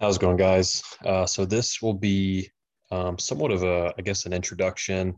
[0.00, 0.84] How's it going, guys?
[1.04, 2.48] Uh, so this will be
[2.92, 5.16] um, somewhat of a, I guess, an introduction.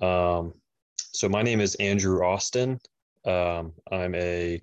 [0.00, 0.54] Um,
[0.96, 2.78] so my name is Andrew Austin.
[3.24, 4.62] Um, I'm a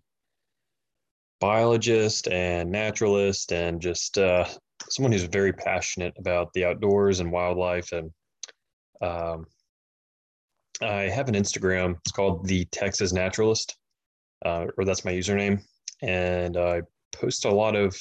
[1.42, 4.48] biologist and naturalist, and just uh,
[4.90, 7.92] someone who's very passionate about the outdoors and wildlife.
[7.92, 8.12] And
[9.02, 9.46] um,
[10.82, 11.98] I have an Instagram.
[12.06, 13.76] It's called the Texas Naturalist,
[14.46, 15.62] uh, or that's my username,
[16.02, 17.94] and I post a lot of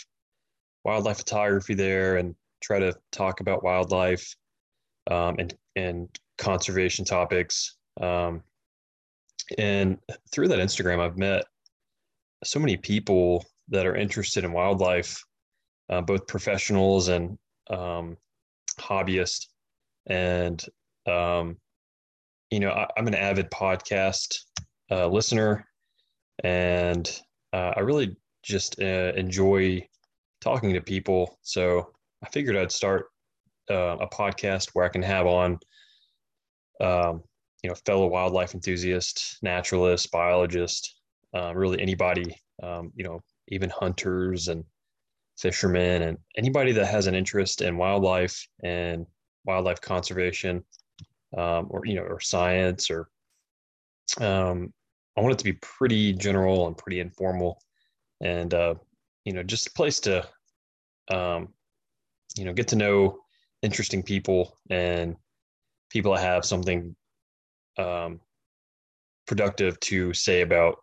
[0.85, 4.35] wildlife photography there and try to talk about wildlife
[5.11, 6.09] um, and and
[6.39, 7.77] conservation topics.
[8.01, 8.43] Um,
[9.59, 9.99] and
[10.33, 11.45] through that Instagram, I've met
[12.45, 15.23] so many people that are interested in wildlife,
[15.91, 17.39] uh, both professionals and
[17.71, 18.17] um,
[18.79, 19.47] hobbyists.
[20.07, 20.63] And
[21.07, 21.57] um,
[22.51, 24.37] you know, I, am an avid podcast
[24.91, 25.67] uh, listener,
[26.45, 27.09] and
[27.53, 29.87] uh, I really just uh, enjoy
[30.43, 31.38] talking to people.
[31.43, 31.93] So
[32.24, 33.07] I figured I'd start
[33.71, 35.59] uh, a podcast where I can have on,
[36.80, 37.23] um,
[37.62, 40.96] you know, fellow wildlife enthusiasts, naturalists, biologists,
[41.34, 44.65] uh, really anybody, um, you know, even hunters and
[45.38, 49.06] fishermen and anybody that has an interest in wildlife and
[49.45, 50.62] wildlife conservation,
[51.37, 53.09] um, or you know, or science, or
[54.21, 54.73] um,
[55.16, 57.60] I want it to be pretty general and pretty informal,
[58.21, 58.74] and uh,
[59.24, 60.26] you know, just a place to,
[61.10, 61.48] um,
[62.37, 63.18] you know, get to know
[63.62, 65.16] interesting people and
[65.91, 66.94] people that have something
[67.78, 68.20] um,
[69.26, 70.76] productive to say about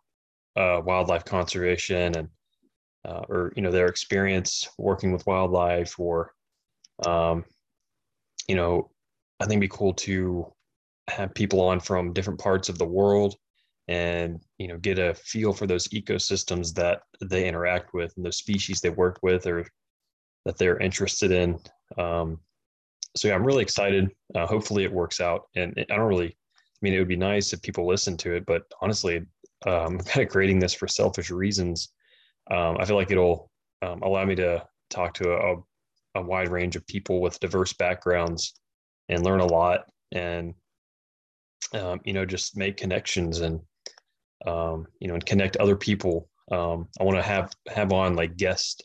[0.56, 2.28] uh, wildlife conservation and
[3.06, 6.32] uh, or you know their experience working with wildlife or
[7.06, 7.44] um,
[8.48, 8.90] you know
[9.40, 10.46] i think it'd be cool to
[11.08, 13.36] have people on from different parts of the world
[13.88, 18.36] and you know get a feel for those ecosystems that they interact with and those
[18.36, 19.66] species they work with or
[20.44, 21.58] that they're interested in.
[21.98, 22.38] Um,
[23.16, 24.10] so yeah i'm really excited.
[24.34, 25.48] Uh, hopefully it works out.
[25.56, 28.46] And i don't really i mean it would be nice if people listen to it
[28.46, 29.26] but honestly um,
[29.66, 31.92] i'm kind of creating this for selfish reasons.
[32.50, 33.50] Um, i feel like it'll
[33.82, 35.56] um, allow me to talk to a,
[36.16, 38.54] a wide range of people with diverse backgrounds
[39.08, 40.54] and learn a lot and
[41.74, 43.60] um, you know just make connections and
[44.46, 46.28] um, you know, and connect other people.
[46.50, 48.84] Um, I want to have have on like guest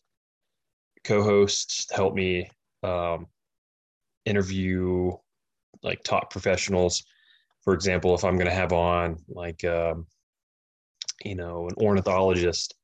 [1.03, 2.49] co-hosts to help me
[2.83, 3.27] um,
[4.25, 5.11] interview
[5.83, 7.03] like top professionals.
[7.63, 10.05] For example, if I'm going to have on like um,
[11.23, 12.75] you know an ornithologist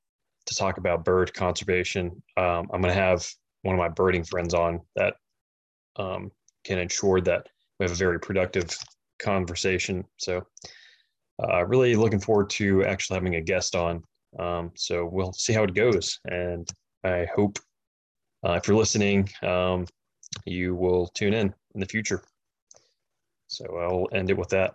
[0.47, 3.27] to talk about bird conservation, um, I'm going to have
[3.63, 5.15] one of my birding friends on that
[5.97, 6.31] um,
[6.63, 7.47] can ensure that
[7.79, 8.75] we have a very productive
[9.19, 10.03] conversation.
[10.17, 10.45] So
[11.43, 14.03] uh, really looking forward to actually having a guest on.
[14.39, 16.19] Um, so we'll see how it goes.
[16.25, 16.67] And
[17.03, 17.59] I hope
[18.45, 19.85] uh, if you're listening, um,
[20.45, 22.23] you will tune in in the future.
[23.47, 24.73] So I'll end it with that.